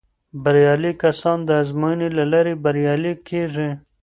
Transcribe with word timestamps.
بریالي 0.43 0.91
کسان 1.01 1.37
د 1.45 1.49
ازموینو 1.61 2.07
له 2.17 2.23
لارې 2.31 2.53
بریالي 2.63 3.13
کیږي. 3.27 3.69